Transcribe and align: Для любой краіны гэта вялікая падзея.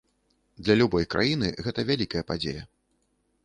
Для 0.65 0.75
любой 0.79 1.05
краіны 1.15 1.47
гэта 1.67 1.87
вялікая 1.93 2.23
падзея. 2.33 2.69